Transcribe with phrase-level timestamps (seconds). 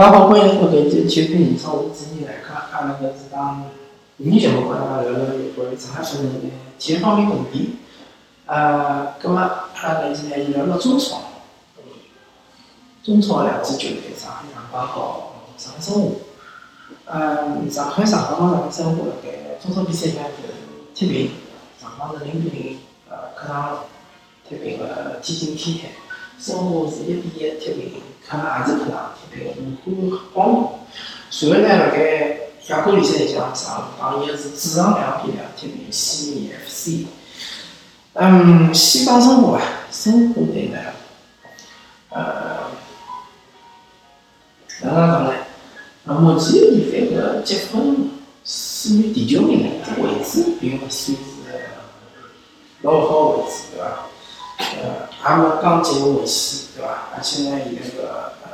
[0.00, 3.64] 家好，欢迎回来，就体育频道我是主持人来看，阿拉搿是档
[4.16, 7.76] 语音节目，跟大家聊聊有关于上海本地体育方面问题。
[8.46, 11.20] 呃，葛末阿拉搿次呢聊聊中超。
[13.02, 15.20] 中超两支球队，上海上港和
[15.58, 16.10] 上海申花。
[17.04, 20.32] 嗯，上海上港和上海申花辣盖中超比赛里向是
[20.94, 21.30] 踢平，
[21.78, 22.78] 上港是零比零，
[23.10, 23.80] 呃，客场
[24.48, 25.90] 踢平了天津天海。
[26.38, 30.78] 申花是一比一踢平，客也是客场踢平武汉光谷。
[31.30, 37.06] 随后呢，辣盖亚冠联赛里向，上港也是主场两比两踢平西米 FC。
[38.12, 40.78] 嗯，先讲申花吧，申花队呢，
[42.10, 42.70] 呃，
[44.82, 45.32] 哪能讲呢？
[46.06, 46.52] 呃，目前
[46.90, 48.10] 现在个积分
[48.44, 51.22] 属于第九名，这位置并勿算是
[52.82, 54.06] 老好位置，对伐？
[54.82, 57.08] 呃，也没刚进入危险，对伐？
[57.14, 58.48] 而且呢，现在个呃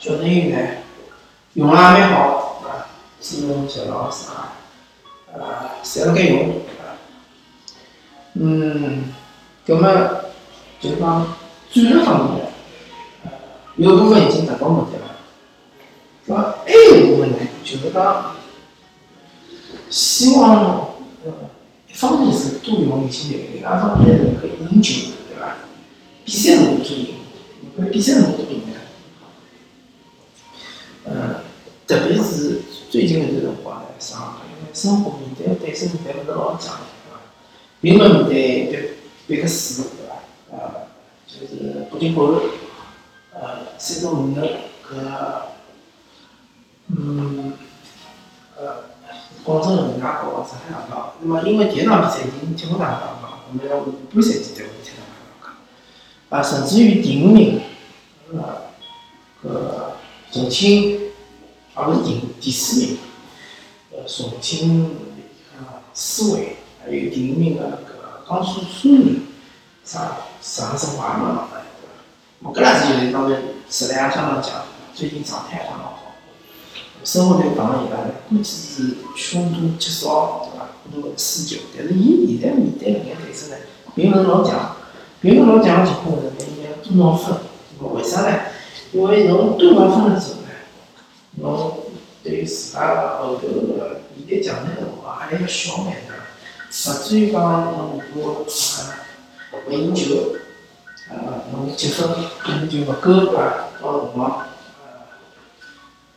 [0.00, 0.70] 教练员呢
[1.52, 2.86] 用了也蛮好，对伐？
[3.20, 4.54] 朱勇杰老师啊，
[5.32, 5.40] 呃，
[5.84, 6.84] 侪辣盖用，对伐？
[8.34, 9.12] 嗯，
[9.64, 9.86] 葛么
[10.80, 11.26] 就是讲
[11.72, 12.46] 战术方面，
[13.24, 13.30] 呃，
[13.76, 15.04] 有部分已经达到目的了。
[16.26, 18.34] 那么还有一部分呢，就是讲
[19.90, 20.88] 希望
[21.24, 21.32] 呃
[21.86, 25.12] 一方面是多用年轻队，另外一方面是可以赢球。
[26.24, 27.16] 比赛能够做赢，
[27.76, 28.74] 因为比赛能够做赢呢，
[31.04, 31.44] 呃，
[31.86, 37.20] 特别是最近搿段辰光呢，上海因为申花面对对手并勿是老强，对伐？
[37.82, 38.90] 并没面对别
[39.26, 40.16] 别克斯，对伐？
[40.52, 40.88] 呃，
[41.26, 42.40] 就是北京国
[43.34, 44.48] 安，呃，山东鲁能搿，
[46.88, 47.52] 嗯，
[48.56, 48.84] 呃，
[49.42, 51.12] 广州恒大和上海上港。
[51.20, 54.92] 那么因为第一场比赛已经踢过上港嘛，我们要下半赛季才会踢。
[56.30, 57.60] 啊，甚至于第五名，
[58.32, 58.62] 呃，
[59.42, 59.96] 个
[60.32, 61.00] 重庆，
[61.74, 62.98] 而不是第第四名，
[63.92, 64.96] 呃，重庆，
[65.56, 69.26] 呃，斯维，还有第五名的那个江苏苏宁，
[69.84, 72.52] 上上海申花嘛，对吧？
[72.52, 74.62] 搿两支球队当然实力也相当强，
[74.92, 76.14] 最近状态也相当好。
[77.04, 80.66] 申花队讲伊拉呢，估计是凶多吉少，对伐？
[80.82, 83.56] 可能会输球，但是伊现在面对搿眼对手呢，
[83.94, 84.76] 并勿是老强。
[85.24, 87.34] 并勿老强个情况下呢，应该多拿分。
[87.94, 88.40] 为啥呢？
[88.92, 90.48] 因为侬多拿分了之后呢，
[91.36, 91.78] 侬
[92.22, 96.12] 对于自家后头个面对强队个辰光压力要小眼点，
[96.70, 97.40] 勿至于讲
[97.72, 100.34] 侬如果呃勿赢球，
[101.08, 101.16] 呃
[101.54, 102.06] 侬积分
[102.38, 103.54] 可能就勿够对伐？
[103.80, 104.30] 到辰光
[104.84, 104.92] 呃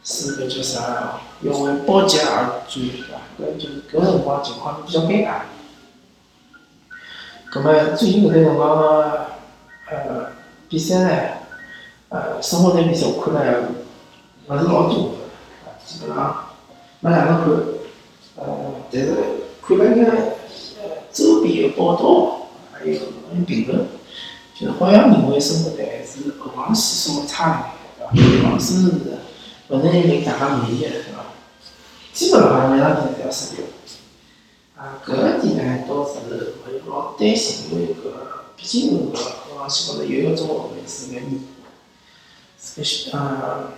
[0.03, 1.21] 是个叫啥？
[1.43, 3.21] 要为保级而战对伐？
[3.39, 5.43] 搿就搿辰光情况比较尴尬。
[7.57, 9.27] 葛末最近搿段辰光个
[9.89, 10.27] 呃
[10.69, 11.09] 比赛呢，
[12.09, 13.69] 呃申花队比赛我看了
[14.47, 15.15] 勿是老多，
[15.65, 16.49] 啊基本上
[16.99, 17.45] 没哪能看，
[18.35, 18.45] 呃
[18.91, 19.15] 但是
[19.61, 20.35] 看了眼
[21.11, 22.99] 周边个报道，还有
[23.47, 23.87] 评论，
[24.53, 27.71] 就是好像认为申花队是后防线稍微差
[28.13, 28.49] 一点，对伐？
[28.51, 28.87] 防守是
[29.69, 31.25] 勿能令大家满意个，对伐？
[32.13, 33.65] 基本上每场比赛侪要输掉。
[34.77, 38.13] 啊，搿个点呢倒是勿用老担心，因为搿
[38.55, 41.47] 毕竟搿后防线高头有一个中后卫是个你，
[42.61, 43.71] 是个小呃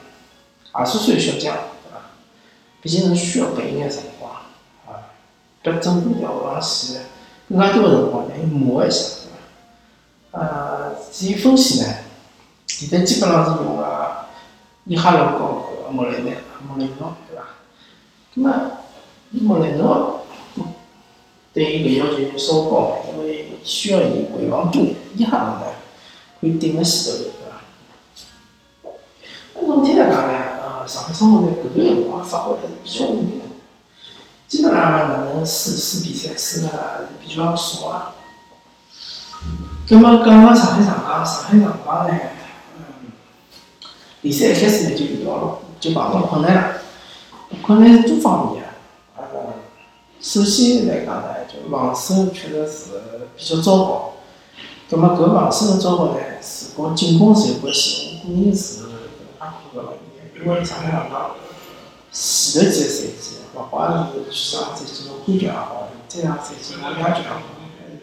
[0.74, 2.12] 二十岁小将，对伐？
[2.82, 4.30] 毕竟是需要拨伊眼辰光，
[4.88, 5.16] 啊，
[5.64, 7.04] 拨整个条后防线
[7.48, 9.32] 更加多个辰光让伊磨一下，对
[10.32, 10.38] 伐？
[10.38, 11.94] 呃，至于风险呢，
[12.68, 14.26] 现在基本上是用个
[14.84, 16.36] 伊哈洛和搿莫雷内
[16.68, 17.46] 莫雷诺，对伐？
[18.34, 18.72] 那么
[19.32, 20.19] 莫雷诺。
[21.54, 24.84] 对一个要求稍高，因为需要伊回防多，
[25.16, 25.62] 一下呢
[26.40, 28.92] 可以顶辣前头，对伐？
[29.56, 33.46] 那总体来讲呢，呃，上海申花队搿段辰光发挥还是比较稳定的，
[34.48, 38.16] 基本上哪能输输比赛输了比较少啊。
[39.88, 42.14] 葛末讲到上海上港，上海上港呢，
[42.78, 43.12] 嗯，
[44.22, 46.82] 联赛一开始呢就遇到了，就碰到困难了，
[47.64, 48.70] 困难是多方面啊，
[49.18, 49.54] 呃，
[50.22, 51.36] 首先来讲呢。
[51.50, 54.14] 就防守确实是比较糟糕，
[54.88, 58.20] 葛末搿防守的糟糕呢，是跟进攻是有关系。
[58.24, 58.84] 我个人是
[59.40, 59.98] 阿苦个
[60.40, 61.32] 因为上海上港
[62.12, 67.34] 前头几个赛季，勿管是上个赛季拿冠军也好，再上个赛季拿亚军也好，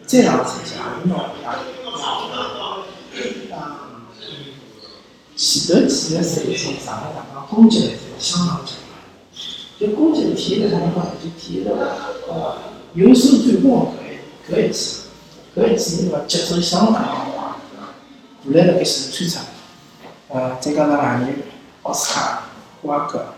[0.05, 1.63] 再上个赛季也是拿亚亚军。
[3.53, 3.55] 啊，
[5.37, 8.75] 前头几个赛季上海上港攻击力是相当强，
[9.79, 11.05] 就攻击力体现在啥地方？
[11.21, 11.71] 就体现在
[12.27, 12.57] 呃。
[12.93, 15.09] 有守转攻搿一搿一次，
[15.55, 17.93] 搿一次那个节奏相当快，对伐？
[18.43, 19.41] 后来辣盖前头穿插，
[20.29, 21.35] 呃，再加上外援
[21.83, 22.43] 奥斯卡，
[22.81, 23.33] 霍尔克，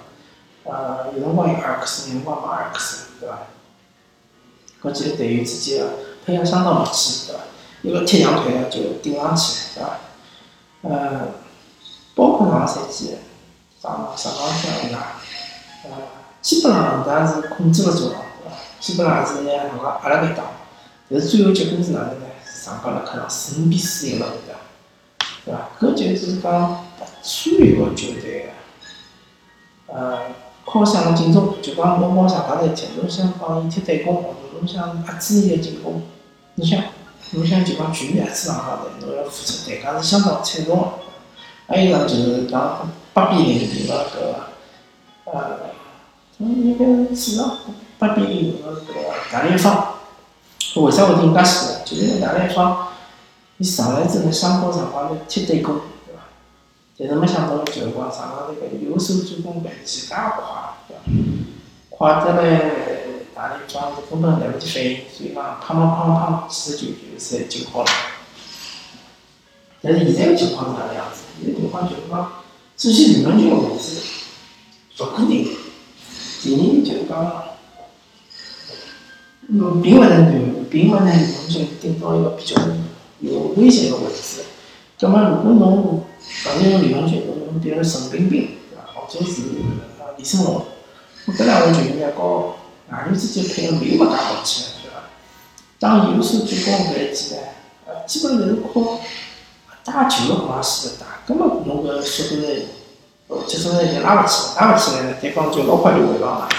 [0.63, 3.39] 呃，有辰光有阿克斯，有辰光没阿尔克斯，对伐？
[4.81, 5.91] 搿几个队员之间个
[6.25, 7.41] 配合相当默契，对伐？
[7.81, 9.99] 一个踢两腿个就顶上去，对伐？
[10.83, 11.27] 呃，
[12.15, 13.15] 包括上个赛季
[13.81, 15.19] 上上港天下，
[15.83, 15.89] 呃，
[16.49, 18.57] 基本上恒大是控制了主场，对伐？
[18.79, 20.43] 基本上也是拿恒大压辣盖打，
[21.07, 22.25] 但是最后结果是哪能呢？
[22.43, 24.25] 上港辣客场四五比四赢了，
[25.45, 25.69] 对伐？
[25.79, 26.85] 搿就是讲
[27.21, 28.49] 所有个球队
[29.87, 30.17] 个，呃，
[30.65, 36.01] 靠想个进攻，就讲侬帮上港队踢，侬想帮伊踢对攻，侬想压制伊个进攻，
[36.55, 36.81] 侬想。
[37.33, 40.93] 侬想就讲全面压制上港队，侬要付出代价是相当惨重个。
[41.67, 45.59] 还有一场就是讲八比零赢了搿，呃，
[46.39, 47.59] 应该是场
[47.97, 49.95] 八比零赢了搿大连方。
[50.75, 51.83] 为啥会得赢介许多？
[51.85, 52.87] 就是因为大连方，
[53.57, 55.75] 伊上来之后想帮上港队踢对攻，
[56.05, 56.21] 对伐？
[56.97, 60.23] 但是没想到就是讲上港队搿右手助攻反击介快，
[60.87, 61.01] 对伐？
[61.89, 62.61] 快得来。
[63.35, 67.89] 大连方是根本来不及反应，所以讲砰砰砰砰几个球就是就好了。
[69.81, 71.21] 但是现在个情况是哪能样子？
[71.41, 72.31] 现在情况就是讲，
[72.75, 74.01] 首先理论球个位置
[74.97, 75.47] 不固定，
[76.41, 77.43] 第二就是讲，
[79.49, 82.55] 嗯，并勿能对，并勿能理论球顶到一个比较
[83.19, 84.43] 有威胁个位置。
[84.99, 86.03] 葛末如果侬
[86.45, 87.15] 当然用理论球，
[87.51, 88.83] 侬比如陈彬彬，对伐？
[88.93, 89.41] 或者是
[90.17, 90.65] 李胜龙，
[91.27, 92.55] 搿两位球员高。
[92.89, 94.95] 外援之间配合没有么介默契了，对伐？
[95.77, 97.41] 当有所助攻反击呢，
[97.85, 98.99] 呃，基本侪是靠
[99.83, 102.41] 打球个方式打，根本侬搿速度
[103.29, 106.49] 呢，哦，节奏呢就拉勿起来，拉勿起来呢，对方就老快就回防了。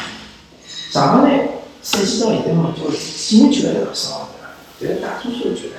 [0.91, 1.45] 上半呢，
[1.83, 4.29] 赛季到现在嘛，就几个球队都少，
[4.79, 4.95] 对伐？
[4.95, 5.73] 但是大多数球队，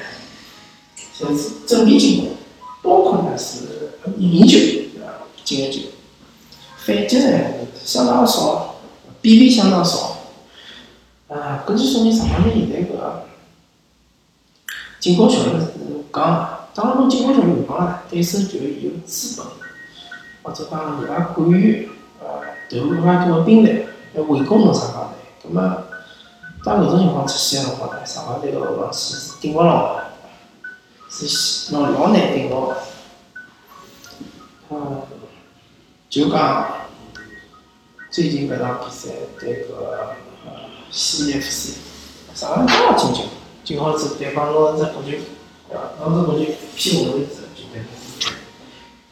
[1.18, 2.36] 侪是阵地进攻，
[2.82, 5.08] 包括呢是赢球，对伐？
[5.44, 5.80] 进个球，
[6.78, 7.40] 反击呢
[7.84, 8.76] 相当少，
[9.22, 10.18] 比例相当少。
[11.30, 13.24] 啊，搿就说明上港队现在个
[15.00, 15.68] 进攻效率是
[16.14, 16.58] 降。
[16.74, 19.46] 当然，侬进攻效率降了，对手就有资本，
[20.44, 21.90] 或者讲伊拉敢于
[22.20, 25.16] 呃投入更多个兵力来围攻侬上港队。
[25.44, 25.84] 葛末
[26.64, 30.04] 当搿种情况出现个辰光呢，上港队个后防线是顶勿牢个，
[31.10, 32.78] 是侬老难顶牢个。
[34.70, 35.02] 嗯，
[36.10, 36.68] 就讲
[38.10, 39.10] 最近搿场比赛
[39.40, 40.16] 对个。
[40.94, 41.76] C.F.C.
[42.36, 43.24] 上港刚好进球，
[43.64, 45.20] 就好之后对方拿着国球，对
[45.70, 45.82] 伐？
[46.02, 46.46] 拿着国球
[46.76, 47.48] 劈下来之后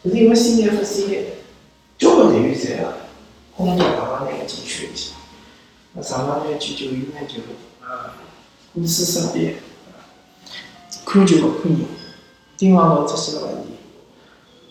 [0.04, 1.26] 就是因为 C.F.C.
[1.98, 2.78] 交关队员侪
[3.54, 5.12] 轰掉上港那个禁区里去，
[5.94, 7.42] 那上港那球球员呢就
[7.86, 8.16] 啊
[8.74, 9.56] 顾此失彼，
[11.06, 11.82] 看球勿看人，
[12.58, 13.72] 盯防到出现了问题。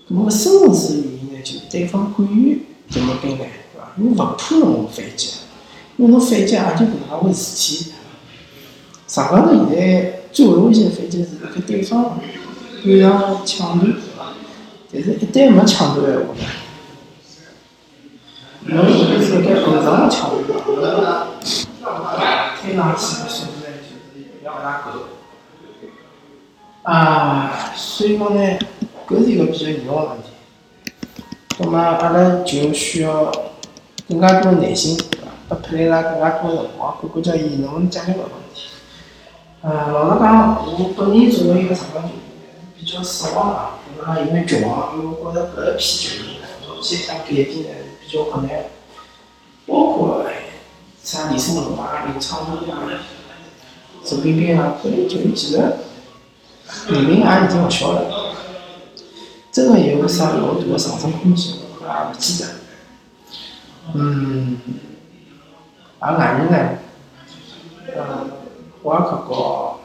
[0.09, 3.93] 那么深层次原因呢，就是对方敢于这么兵来，对伐？
[3.97, 5.33] 侬勿怕侬反击。
[5.99, 7.93] 因为侬反击也就搿能介回事体。
[9.07, 12.19] 上港头现在最为危险的反击是辣盖对方
[12.85, 13.93] 赶上抢断，
[14.91, 16.41] 但是一旦没抢断闲话呢，
[18.65, 20.39] 侬是辣盖后场抢断，
[22.61, 24.87] 推上去的速度呢就是要勿大够。
[26.85, 28.41] 啊，所以讲呢，
[29.07, 30.25] 搿是一个比较严重个问题。
[31.59, 33.31] 葛末阿拉就需要
[34.09, 34.97] 更加多耐心。
[35.49, 38.69] 拨佩雷拉更加多辰光，看看叫伊能不能解决搿问题。
[39.63, 42.15] 呃，老实讲，我本人作为一个上港球迷，
[42.79, 46.27] 比较失望啊，或者讲有眼绝望，因为我觉着搿一批球员，
[46.67, 47.69] 早期想改变呢
[48.01, 48.65] 比较困难。
[49.67, 50.25] 包括
[51.03, 52.79] 像李胜龙啊、林昌辉啊、
[54.05, 55.59] 陈彬彬啊，搿类球员其实
[56.89, 58.35] 年龄也已经勿小了，
[59.51, 62.49] 真个有啥老大个上升空间，我也勿记得。
[63.95, 64.59] 嗯。
[66.01, 66.79] 而外援呢，
[67.97, 68.27] 呃，
[68.83, 69.81] 沃尔克和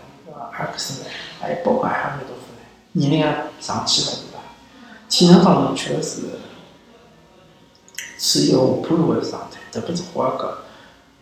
[0.51, 1.03] 阿克森，
[1.39, 2.32] 还有包括哈梅多，
[2.93, 3.25] 年龄也
[3.59, 4.39] 上去了，对伐？
[5.09, 6.21] 体能方面确实
[8.17, 10.63] 是处于一个下坡路的状态，特别是沃尔克，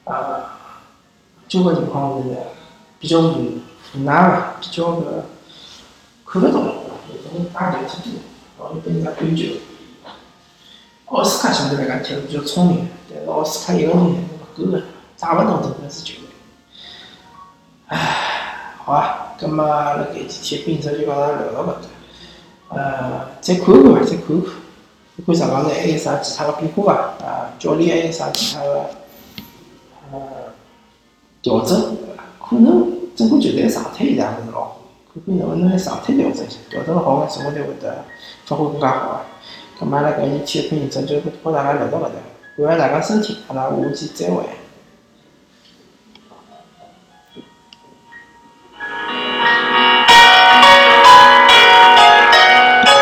[0.05, 0.59] 啊，
[1.47, 2.37] 交关情况是
[2.99, 3.59] 比较无
[3.95, 4.55] 无奈伐？
[4.61, 5.25] 比较个
[6.25, 6.63] 看勿懂，
[7.09, 7.95] 有种打球太
[8.57, 9.59] 多，容易被人家对球。
[11.07, 14.19] 奥斯卡相对来讲踢得比较聪明，但是奥斯卡一个人呢。
[14.53, 14.81] 够个，
[15.15, 16.23] 找勿到真正是球员。
[17.87, 21.73] 唉，好啊，葛末辣盖几天比赛就讲聊到搿搭。
[22.69, 24.45] 呃，再看看伐，再看看，
[25.17, 27.25] 看看上港队还有啥其他个变化伐？
[27.25, 28.85] 啊，教练还有啥其他个
[30.11, 30.19] 呃
[31.41, 31.97] 调整？
[32.39, 34.77] 可能整个球队状态现在还是老好，
[35.13, 38.05] 看看能勿能常态调整一下，调整了好，个，生活队会得
[38.45, 39.21] 发挥更加好啊。
[39.79, 44.43] 咁阿拉搿一期的配音者就和大家聊到搿搭，感谢大家收听，阿拉下期再会。